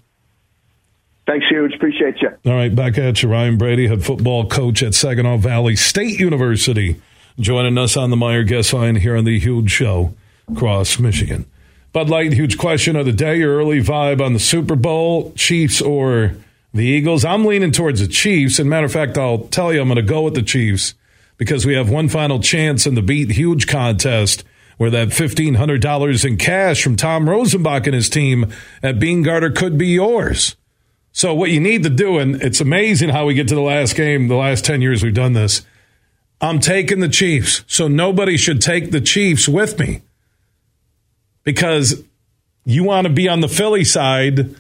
[1.26, 1.74] Thanks, huge.
[1.74, 2.30] Appreciate you.
[2.44, 7.00] All right, back at you, Ryan Brady, head football coach at Saginaw Valley State University
[7.38, 10.14] joining us on the Meijer guest line here on the Huge Show
[10.50, 11.46] across Michigan.
[11.92, 15.80] Bud Light, huge question of the day, your early vibe on the Super Bowl, Chiefs
[15.80, 16.36] or
[16.72, 17.24] the Eagles?
[17.24, 18.58] I'm leaning towards the Chiefs.
[18.58, 20.94] And matter of fact, I'll tell you, I'm going to go with the Chiefs
[21.36, 24.44] because we have one final chance in the Beat Huge contest
[24.76, 29.78] where that $1,500 in cash from Tom Rosenbach and his team at Beene Garter could
[29.78, 30.56] be yours.
[31.12, 33.94] So what you need to do, and it's amazing how we get to the last
[33.94, 35.62] game, the last 10 years we've done this,
[36.40, 37.62] I'm taking the Chiefs.
[37.68, 40.02] So nobody should take the Chiefs with me
[41.44, 42.02] because
[42.64, 44.56] you want to be on the Philly side.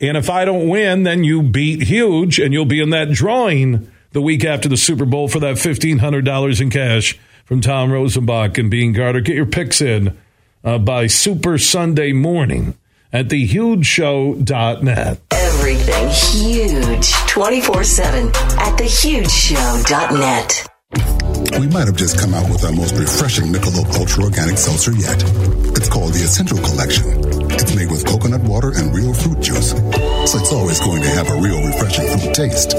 [0.00, 3.90] And if I don't win, then you beat huge and you'll be in that drawing
[4.12, 8.70] the week after the Super Bowl for that $1,500 in cash from Tom Rosenbach and
[8.70, 9.20] Beene Garter.
[9.20, 10.16] Get your picks in
[10.64, 12.76] uh, by Super Sunday morning
[13.12, 15.20] at thehugeshow.net.
[15.32, 20.66] everything huge 24 7 at thehugeshow.net.
[21.58, 25.22] We might have just come out with our most refreshing Michelob Ultra Organic Seltzer yet.
[25.76, 27.39] It's called the Essential Collection.
[27.52, 31.28] It's made with coconut water and real fruit juice, so it's always going to have
[31.30, 32.70] a real refreshing fruit taste.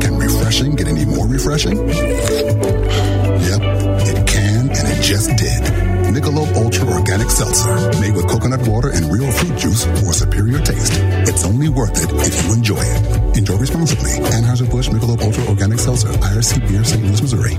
[0.00, 1.76] Can refreshing get any more refreshing?
[1.76, 3.60] Yep,
[4.08, 5.62] it can, and it just did.
[6.14, 10.92] Michelob Ultra Organic Seltzer, made with coconut water and real fruit juice for superior taste.
[11.28, 13.36] It's only worth it if you enjoy it.
[13.36, 14.12] Enjoy responsibly.
[14.30, 17.02] Anheuser-Busch Michelob Ultra Organic Seltzer, IRC Beer, St.
[17.02, 17.58] Louis, Missouri.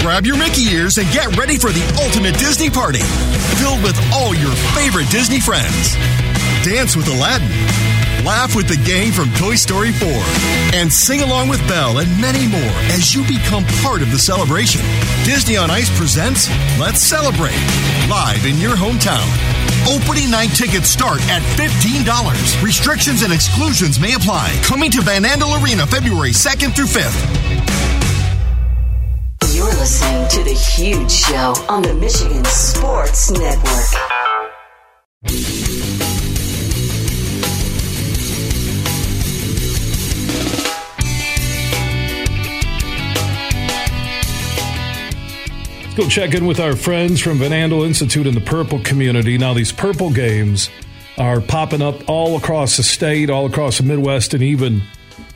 [0.00, 3.00] Grab your Mickey ears and get ready for the ultimate Disney party,
[3.58, 5.94] filled with all your favorite Disney friends.
[6.62, 7.48] Dance with Aladdin,
[8.24, 10.08] laugh with the gang from Toy Story 4,
[10.74, 14.80] and sing along with Belle and many more as you become part of the celebration.
[15.24, 17.58] Disney on Ice presents Let's Celebrate,
[18.08, 19.26] live in your hometown.
[19.90, 22.62] Opening night tickets start at $15.
[22.62, 24.56] Restrictions and exclusions may apply.
[24.62, 27.91] Coming to Van Andel Arena February 2nd through 5th.
[29.82, 33.66] Listening to The Huge Show on the Michigan Sports Network.
[45.96, 49.36] Go check in with our friends from Van Andel Institute in the Purple community.
[49.36, 50.70] Now, these Purple games
[51.18, 54.82] are popping up all across the state, all across the Midwest, and even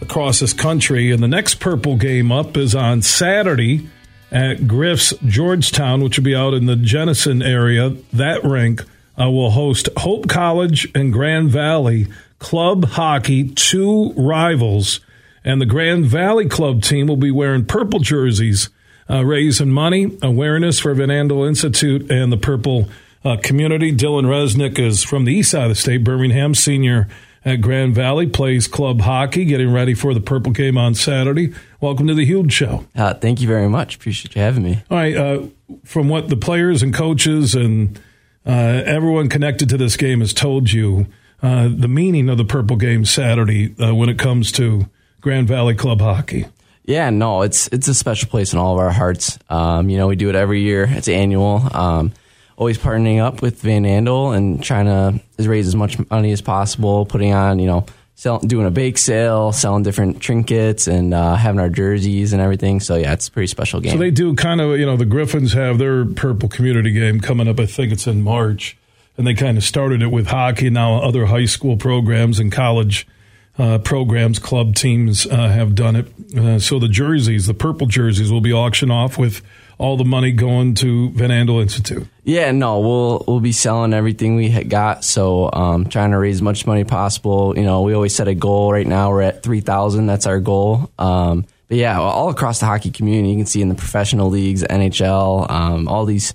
[0.01, 1.11] across this country.
[1.11, 3.89] And the next Purple game up is on Saturday
[4.37, 7.97] at Griff's Georgetown, which will be out in the Jenison area.
[8.13, 8.83] That rink
[9.19, 12.07] uh, will host Hope College and Grand Valley
[12.39, 15.01] Club Hockey, two rivals.
[15.43, 18.69] And the Grand Valley Club team will be wearing purple jerseys,
[19.09, 22.91] uh, raising money, awareness for Van Andel Institute and the Purple
[23.25, 23.91] uh, community.
[23.91, 27.09] Dylan Resnick is from the east side of the state, Birmingham, senior
[27.47, 31.55] at Grand Valley, plays club hockey, getting ready for the Purple game on Saturday.
[31.81, 32.85] Welcome to the Huge Show.
[32.97, 33.95] Uh, thank you very much.
[33.95, 34.83] Appreciate you having me.
[34.91, 35.17] All right.
[35.17, 35.43] Uh,
[35.85, 37.99] from what the players and coaches and
[38.45, 38.51] uh,
[38.85, 41.07] everyone connected to this game has told you,
[41.41, 44.89] uh, the meaning of the Purple game Saturday uh, when it comes to
[45.21, 46.47] Grand Valley Club hockey.
[46.85, 49.39] Yeah, no, it's it's a special place in all of our hearts.
[49.49, 50.87] Um, you know, we do it every year.
[50.89, 51.63] It's annual.
[51.73, 52.13] Um,
[52.57, 57.05] always partnering up with Van Andel and trying to raise as much money as possible,
[57.07, 61.61] putting on, you know, sell, doing a bake sale, selling different trinkets, and uh, having
[61.61, 62.81] our jerseys and everything.
[62.81, 63.93] So yeah, it's a pretty special game.
[63.93, 67.47] So they do kind of, you know, the Griffins have their Purple Community game coming
[67.47, 67.61] up.
[67.61, 68.77] I think it's in March,
[69.17, 70.71] and they kind of started it with hockey.
[70.71, 73.07] Now other high school programs and college.
[73.59, 76.07] Uh, programs, club teams uh, have done it.
[76.37, 79.41] Uh, so the jerseys, the purple jerseys, will be auctioned off with
[79.79, 82.07] all the money going to Van Andel Institute.
[82.25, 85.05] Yeah, no, we'll we'll be selling everything we had got.
[85.05, 87.57] So um, trying to raise as much money possible.
[87.57, 88.73] You know, we always set a goal.
[88.73, 90.07] Right now, we're at three thousand.
[90.07, 90.91] That's our goal.
[90.99, 94.63] Um, but yeah, all across the hockey community, you can see in the professional leagues,
[94.63, 96.33] NHL, um, all these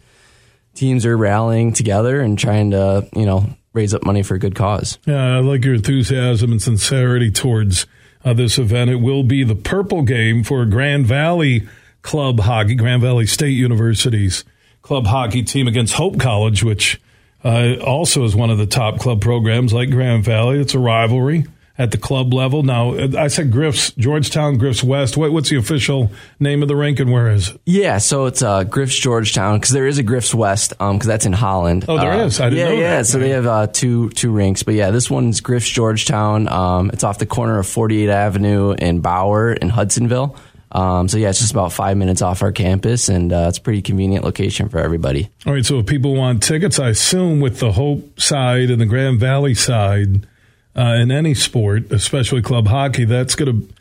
[0.75, 4.55] teams are rallying together and trying to, you know, raise up money for a good
[4.55, 4.97] cause.
[5.05, 7.87] Yeah, I like your enthusiasm and sincerity towards
[8.25, 8.89] uh, this event.
[8.89, 11.67] It will be the purple game for Grand Valley
[12.01, 14.43] Club Hockey, Grand Valley State University's
[14.81, 16.99] club hockey team against Hope College, which
[17.43, 20.59] uh, also is one of the top club programs like Grand Valley.
[20.59, 21.45] It's a rivalry
[21.77, 22.61] at the club level.
[22.61, 25.17] Now, I said Griff's, Georgetown, Griff's West.
[25.17, 27.61] What, what's the official name of the rink and where is it?
[27.65, 31.25] Yeah, so it's uh, Griff's Georgetown because there is a Griff's West because um, that's
[31.25, 31.85] in Holland.
[31.87, 32.39] Oh, there uh, is.
[32.39, 32.97] I didn't yeah, know yeah.
[32.97, 33.07] that.
[33.07, 36.47] So they have uh, two two rinks, but yeah, this one's Griff's Georgetown.
[36.47, 40.35] Um, it's off the corner of 48th Avenue and Bauer in Hudsonville.
[40.71, 43.61] Um, so yeah, it's just about five minutes off our campus, and uh, it's a
[43.61, 45.29] pretty convenient location for everybody.
[45.45, 48.85] All right, so if people want tickets, I assume with the Hope side and the
[48.85, 50.27] Grand Valley side,
[50.75, 53.73] uh, in any sport, especially club hockey, that's going to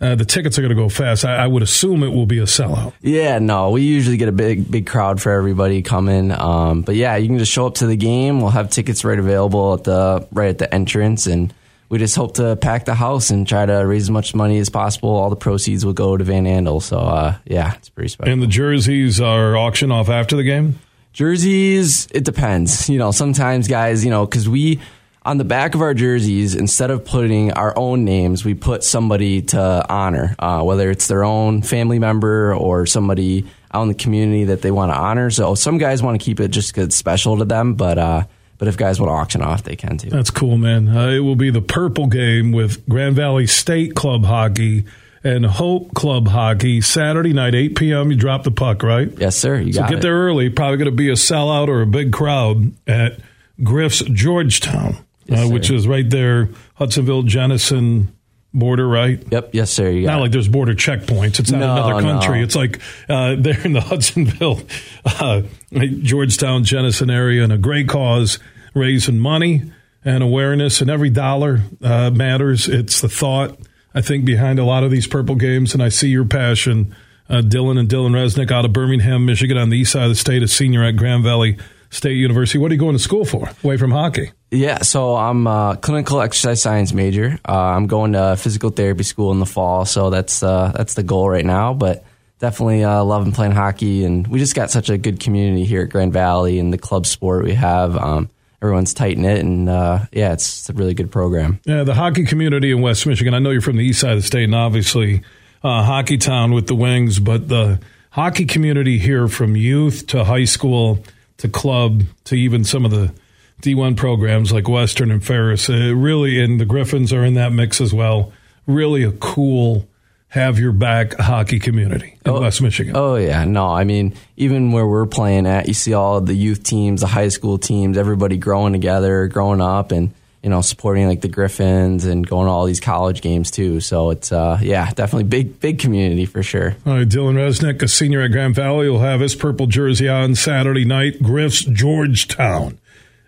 [0.00, 1.24] uh, the tickets are going to go fast.
[1.24, 2.92] I, I, would assume it will be a sellout.
[3.00, 6.32] Yeah, no, we usually get a big, big crowd for everybody coming.
[6.32, 8.40] Um, but yeah, you can just show up to the game.
[8.40, 11.54] We'll have tickets right available at the right at the entrance, and
[11.94, 14.68] we just hope to pack the house and try to raise as much money as
[14.68, 15.10] possible.
[15.10, 16.82] All the proceeds will go to Van Andel.
[16.82, 18.32] So uh, yeah, it's pretty special.
[18.32, 20.80] And the jerseys are auctioned off after the game.
[21.12, 22.90] Jerseys, it depends.
[22.90, 24.80] You know, sometimes guys, you know, because we
[25.22, 29.42] on the back of our jerseys, instead of putting our own names, we put somebody
[29.42, 34.46] to honor, uh, whether it's their own family member or somebody out in the community
[34.46, 35.30] that they want to honor.
[35.30, 38.24] So some guys want to keep it just because it's special to them, but uh,
[38.64, 40.08] but if guys want to auction off, they can too.
[40.08, 40.88] That's cool, man.
[40.88, 44.86] Uh, it will be the purple game with Grand Valley State Club Hockey
[45.22, 48.10] and Hope Club Hockey Saturday night, 8 p.m.
[48.10, 49.10] You drop the puck, right?
[49.18, 49.60] Yes, sir.
[49.60, 50.00] You so get it.
[50.00, 50.48] there early.
[50.48, 53.18] Probably going to be a sellout or a big crowd at
[53.62, 54.96] Griff's Georgetown
[55.26, 58.14] yes, uh, which is right there, Hudsonville, Jenison
[58.54, 59.22] border, right?
[59.30, 59.50] Yep.
[59.52, 59.90] Yes, sir.
[59.90, 61.40] You not like there's border checkpoints.
[61.40, 62.38] It's not no, another country.
[62.38, 62.44] No.
[62.44, 64.62] It's like uh, they're in the Hudsonville,
[65.04, 65.42] uh,
[65.72, 68.38] Georgetown, Jenison area, and a great cause
[68.74, 69.62] raising money
[70.04, 72.68] and awareness, and every dollar uh, matters.
[72.68, 73.58] It's the thought
[73.94, 76.94] I think behind a lot of these purple games, and I see your passion.
[77.28, 80.14] Uh, Dylan and Dylan Resnick out of Birmingham, Michigan, on the east side of the
[80.14, 81.56] state, a senior at Grand Valley
[81.88, 82.58] State University.
[82.58, 84.32] What are you going to school for away from hockey?
[84.50, 87.38] Yeah, so I'm a clinical exercise science major.
[87.48, 91.02] Uh, I'm going to physical therapy school in the fall, so that's uh, that's the
[91.02, 91.72] goal right now.
[91.72, 92.04] But
[92.40, 95.90] definitely uh, loving playing hockey, and we just got such a good community here at
[95.90, 97.96] Grand Valley and the club sport we have.
[97.96, 98.28] Um,
[98.64, 101.60] everyone's tight knit, and uh, yeah, it's, a really good program.
[101.64, 103.34] Yeah, the hockey community in West Michigan.
[103.34, 105.22] I know you're from the east side of the state, and obviously
[105.62, 107.78] uh, hockey town with the Wings, but the
[108.10, 111.04] hockey community here, from youth to high school
[111.36, 113.12] to club to even some of the
[113.60, 115.68] D1 programs like Western and Ferris.
[115.68, 118.32] Really, and the Griffins are in that mix as well.
[118.66, 119.86] Really a cool
[120.34, 122.96] have your back hockey community in oh, West Michigan.
[122.96, 126.64] Oh yeah, no, I mean even where we're playing at, you see all the youth
[126.64, 130.12] teams, the high school teams, everybody growing together, growing up, and
[130.42, 133.78] you know supporting like the Griffins and going to all these college games too.
[133.78, 136.74] So it's uh, yeah, definitely big big community for sure.
[136.84, 140.34] All right, Dylan Resnick, a senior at Grand Valley, will have his purple jersey on
[140.34, 141.22] Saturday night.
[141.22, 142.78] Griffs Georgetown.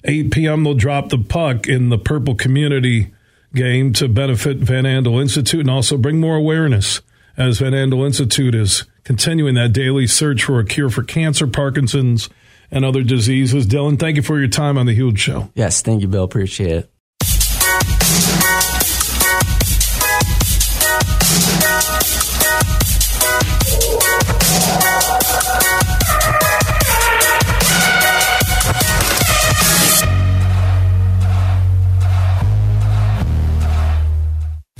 [0.09, 0.63] 8 p.m.
[0.63, 3.13] they'll drop the puck in the Purple Community
[3.57, 7.01] game to benefit Van Andel Institute and also bring more awareness
[7.37, 12.29] as Van Andel Institute is continuing that daily search for a cure for cancer, Parkinson's,
[12.71, 13.67] and other diseases.
[13.67, 15.51] Dylan, thank you for your time on the Huge Show.
[15.55, 16.25] Yes, thank you, Bill.
[16.25, 16.91] Appreciate it.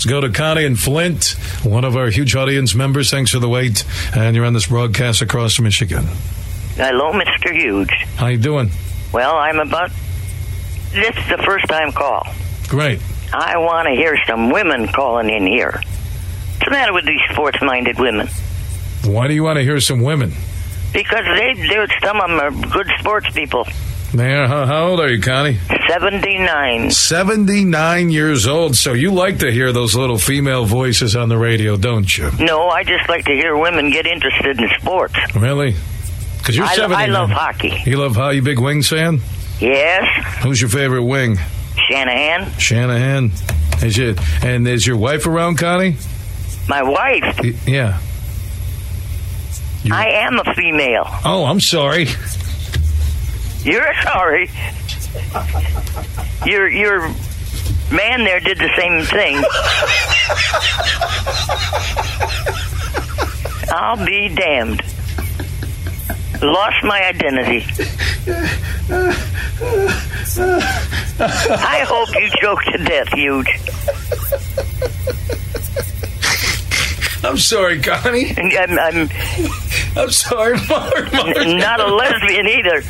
[0.07, 3.11] Go to Connie and Flint, one of our huge audience members.
[3.11, 3.85] Thanks for the wait,
[4.15, 6.05] and you're on this broadcast across Michigan.
[6.77, 7.53] Hello, Mr.
[7.53, 7.91] Huge.
[8.17, 8.71] How you doing?
[9.13, 9.91] Well, I'm about.
[10.93, 12.27] This is the first time call.
[12.69, 13.01] Great.
[13.33, 15.73] I want to hear some women calling in here.
[15.73, 18.29] What's the matter with these sports-minded women?
[19.05, 20.33] Why do you want to hear some women?
[20.93, 23.67] Because they, they some of them are good sports people.
[24.17, 25.59] There, how, old are you, Connie?
[25.89, 26.91] 79.
[26.91, 28.75] 79 years old.
[28.75, 32.31] So you like to hear those little female voices on the radio, don't you?
[32.41, 35.15] No, I just like to hear women get interested in sports.
[35.35, 35.75] Really?
[36.39, 37.11] Because you're I, 79.
[37.11, 37.83] I love hockey.
[37.85, 39.21] You love how you big Wings fan?
[39.61, 40.05] Yes.
[40.43, 41.37] Who's your favorite wing?
[41.89, 42.51] Shanahan.
[42.59, 43.33] Shanahan.
[43.83, 44.19] Is it?
[44.45, 45.97] And is your wife around, Connie?
[46.69, 47.39] My wife?
[47.43, 48.01] Y- yeah.
[49.83, 49.95] You're...
[49.95, 51.07] I am a female.
[51.25, 52.07] Oh, I'm sorry.
[53.67, 54.49] You're sorry.
[56.45, 57.01] Your your
[57.91, 59.43] man there did the same thing.
[63.73, 64.83] I'll be damned.
[66.41, 67.65] Lost my identity.
[71.19, 73.49] I hope you choke to death, huge.
[77.27, 78.33] I'm sorry, Connie.
[78.39, 79.09] I'm, I'm,
[79.97, 81.09] I'm sorry, Mother.
[81.13, 81.45] Mother.
[81.57, 82.83] Not a lesbian either.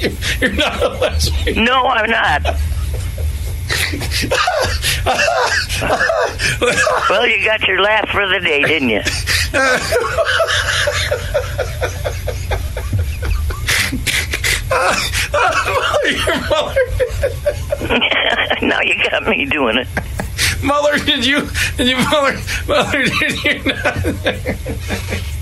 [0.40, 1.64] You're not a lesbian.
[1.64, 2.44] No, I'm not.
[7.10, 9.02] well, you got your laugh for the day, didn't you?
[14.78, 16.02] Oh,
[16.50, 16.84] Mother.
[18.66, 19.88] now you got me doing it.
[20.62, 21.48] Muller, did you?
[21.76, 22.36] Did you, Muller?
[22.66, 25.32] Muller, did you not?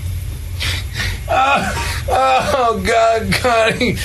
[1.27, 3.95] Uh, Oh God, Connie.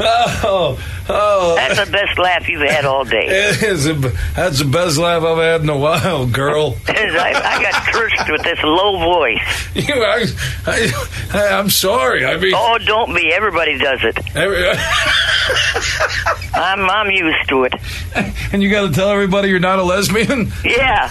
[0.00, 0.78] Oh,
[1.08, 1.54] oh.
[1.56, 3.26] That's the best laugh you've had all day.
[3.52, 6.76] It is a, that's the best laugh I've had in a while, girl.
[6.88, 9.68] I, I got cursed with this low voice.
[9.74, 10.26] You, I,
[10.66, 12.24] I, I'm sorry.
[12.24, 13.30] I mean, Oh, don't be.
[13.32, 14.18] Everybody does it.
[14.36, 14.66] every,
[16.54, 17.74] I'm I'm used to it.
[18.52, 20.52] and you got to tell everybody you're not a lesbian.
[20.64, 21.10] Yeah.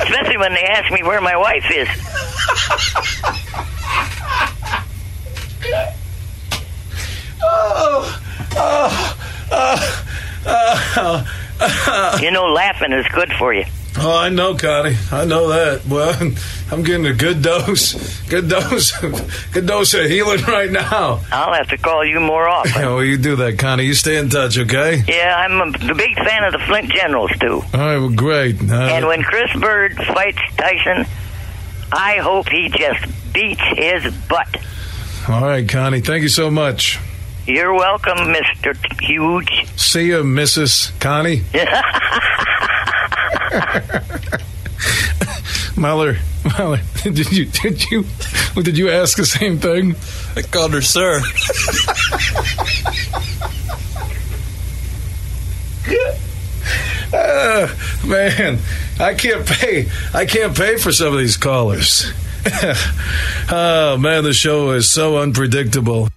[0.00, 1.88] Especially when they ask me where my wife is.
[7.44, 8.22] Oh,
[8.56, 9.16] oh,
[9.52, 10.04] oh,
[10.46, 11.24] oh,
[11.60, 12.18] oh.
[12.20, 13.64] You know, laughing is good for you.
[13.98, 14.96] Oh, I know, Connie.
[15.10, 15.84] I know that.
[15.86, 16.14] Well,
[16.72, 18.90] I'm getting a good dose, good dose,
[19.52, 21.20] good dose of healing right now.
[21.30, 22.72] I'll have to call you more often.
[22.72, 23.84] Yeah, well, you do that, Connie.
[23.84, 25.02] You stay in touch, okay?
[25.06, 27.62] Yeah, I'm a a big fan of the Flint Generals too.
[27.74, 28.58] All right, well, great.
[28.62, 31.04] Uh, And when Chris Byrd fights Tyson,
[31.92, 34.56] I hope he just beats his butt.
[35.28, 36.00] all right, Connie.
[36.00, 36.98] Thank you so much.
[37.46, 38.76] You're welcome, Mr.
[39.02, 39.66] Huge.
[39.76, 40.98] See you, Mrs.
[41.00, 41.42] Connie.
[45.76, 46.16] Muller,
[46.58, 48.04] Muller, did you did you
[48.62, 49.96] did you ask the same thing?
[50.36, 51.20] I called her sir.
[57.12, 57.68] Uh,
[58.06, 58.58] man,
[58.98, 59.88] I can't pay.
[60.14, 62.10] I can't pay for some of these callers.
[63.50, 66.08] oh man, the show is so unpredictable.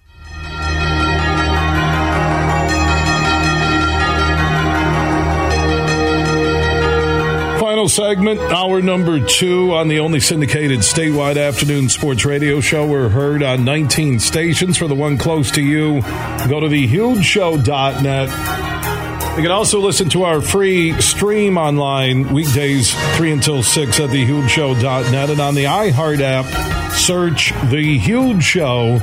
[7.60, 12.86] Final segment, hour number two on the only syndicated statewide afternoon sports radio show.
[12.86, 14.78] We're heard on 19 stations.
[14.78, 16.00] For the one close to you,
[16.48, 18.95] go to thehugeshow.net.
[19.36, 25.28] You can also listen to our free stream online weekdays 3 until 6 at thehugeshow.net
[25.28, 26.46] and on the iHeart app,
[26.94, 28.98] search The Huge Show.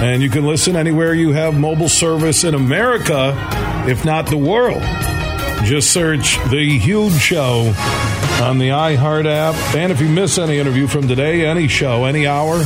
[0.00, 3.34] And you can listen anywhere you have mobile service in America,
[3.86, 4.82] if not the world.
[5.64, 7.72] Just search The Huge Show
[8.42, 9.54] on the iHeart app.
[9.76, 12.64] And if you miss any interview from today, any show, any hour,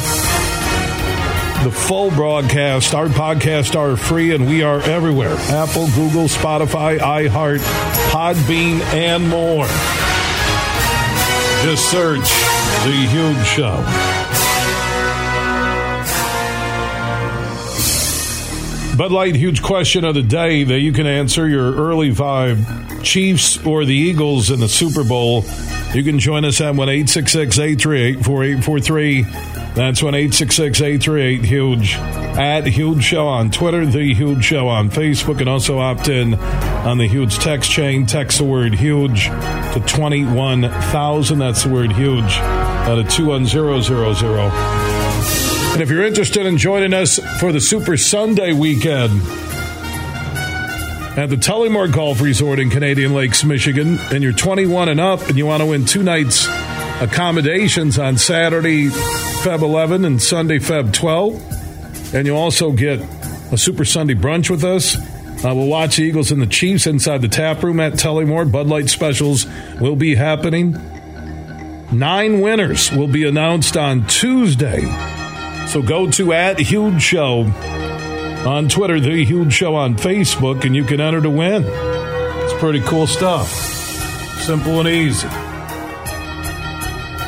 [1.62, 7.60] the full broadcast, our podcasts are free and we are everywhere Apple, Google, Spotify, iHeart,
[8.10, 9.66] Podbean, and more.
[11.62, 12.28] Just search
[12.84, 13.76] The Huge Show.
[18.96, 23.64] Bud Light, huge question of the day that you can answer your early vibe Chiefs
[23.64, 25.44] or the Eagles in the Super Bowl.
[25.94, 29.22] You can join us at 1 866 838 4843.
[29.74, 31.94] That's 1 866 838 Huge.
[31.94, 36.96] At Huge Show on Twitter, The Huge Show on Facebook, and also opt in on
[36.96, 38.06] the Huge text chain.
[38.06, 41.38] Text the word huge to 21,000.
[41.38, 44.82] That's the word huge at a 21000.
[45.72, 49.20] And if you're interested in joining us for the Super Sunday weekend
[51.16, 55.36] at the Tullymore Golf Resort in Canadian Lakes, Michigan, and you're 21 and up and
[55.36, 56.46] you want to win two nights
[57.02, 62.98] accommodations on Saturday, Feb 11 and Sunday, Feb 12, and you also get
[63.52, 64.96] a Super Sunday brunch with us.
[65.44, 68.50] Uh, we'll watch the Eagles and the Chiefs inside the tap room at Tullymore.
[68.50, 69.46] Bud Light specials
[69.80, 70.72] will be happening.
[71.92, 74.80] Nine winners will be announced on Tuesday.
[75.66, 77.52] So go to at Huge Show
[78.46, 81.64] on Twitter, The Huge Show on Facebook, and you can enter to win.
[81.64, 83.48] It's pretty cool stuff.
[84.40, 85.28] Simple and easy.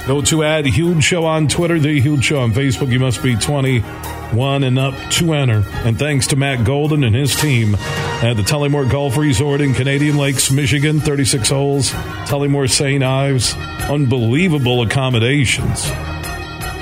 [0.07, 2.91] Go to add Huge Show on Twitter, The Huge Show on Facebook.
[2.91, 5.65] You must be 21 and up to enter.
[5.85, 10.17] And thanks to Matt Golden and his team at the Tullymore Golf Resort in Canadian
[10.17, 11.01] Lakes, Michigan.
[11.01, 11.91] 36 holes,
[12.27, 13.03] Tullymore St.
[13.03, 13.55] Ives.
[13.89, 15.91] Unbelievable accommodations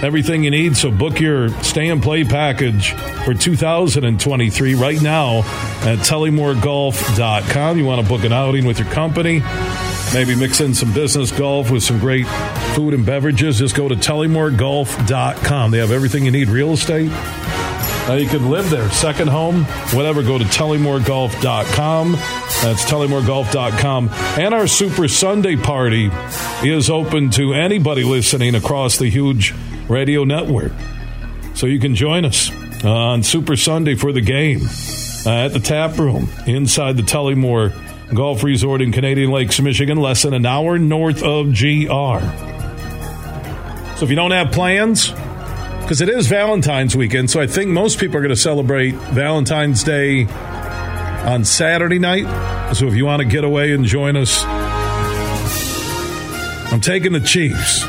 [0.03, 0.77] everything you need.
[0.77, 2.93] So book your stay and play package
[3.25, 7.79] for 2023 right now at tullymoregolf.com.
[7.79, 9.43] You want to book an outing with your company,
[10.13, 12.27] maybe mix in some business golf with some great
[12.75, 13.59] food and beverages.
[13.59, 15.71] Just go to tullymoregolf.com.
[15.71, 17.11] They have everything you need real estate.
[18.09, 19.63] Uh, you can live there, second home,
[19.95, 20.23] whatever.
[20.23, 22.13] Go to tullymoregolf.com.
[22.13, 24.09] That's tullymoregolf.com.
[24.39, 26.11] And our Super Sunday party
[26.65, 29.55] is open to anybody listening across the huge
[29.89, 30.73] radio network.
[31.55, 32.51] So you can join us
[32.85, 34.63] uh, on Super Sunday for the game
[35.25, 37.73] uh, at the tap room inside the Tullymore
[38.13, 42.19] Golf Resort in Canadian Lakes, Michigan, less than an hour north of GR.
[43.97, 45.13] So if you don't have plans,
[45.83, 49.83] because it is Valentine's weekend, so I think most people are going to celebrate Valentine's
[49.85, 52.75] Day on Saturday night.
[52.75, 54.43] So if you want to get away and join us,
[56.73, 57.85] I'm taking the Chiefs.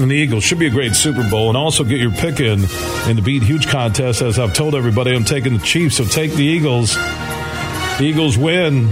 [0.00, 0.44] and the Eagles.
[0.44, 1.48] Should be a great Super Bowl.
[1.48, 2.64] And also get your pick in
[3.08, 4.22] in the Beat Huge contest.
[4.22, 6.94] As I've told everybody, I'm taking the Chiefs, so take the Eagles.
[6.94, 8.88] The Eagles win.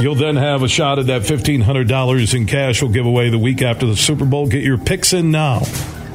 [0.00, 3.60] You'll then have a shot at that $1,500 in cash we'll give away the week
[3.60, 4.46] after the Super Bowl.
[4.46, 5.58] Get your picks in now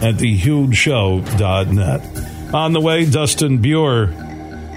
[0.01, 2.53] at thehugeshow.net.
[2.53, 4.07] On the way, Dustin Beurer.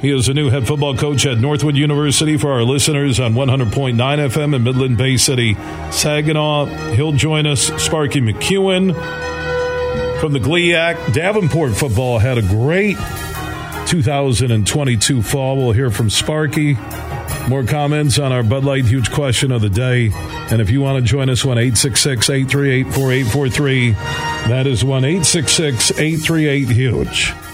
[0.00, 3.96] He is a new head football coach at Northwood University for our listeners on 100.9
[3.96, 5.56] FM in Midland Bay City,
[5.90, 6.66] Saginaw.
[6.94, 7.66] He'll join us.
[7.82, 8.94] Sparky McEwen
[10.20, 11.14] from the GLIAC.
[11.14, 12.96] Davenport football had a great
[13.86, 15.56] 2022 fall.
[15.56, 16.76] We'll hear from Sparky.
[17.48, 20.10] More comments on our Bud Light Huge question of the day.
[20.50, 23.92] And if you want to join us, 1 866 838 4843.
[24.48, 27.47] That is 1 866 838 Huge.